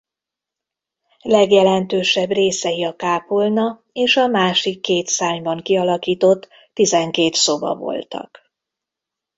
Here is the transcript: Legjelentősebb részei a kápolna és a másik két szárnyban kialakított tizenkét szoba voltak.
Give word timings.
Legjelentősebb 1.21 2.29
részei 2.29 2.83
a 2.85 2.95
kápolna 2.95 3.83
és 3.93 4.17
a 4.17 4.27
másik 4.27 4.81
két 4.81 5.07
szárnyban 5.07 5.61
kialakított 5.61 6.47
tizenkét 6.73 7.33
szoba 7.35 7.75
voltak. 7.75 8.51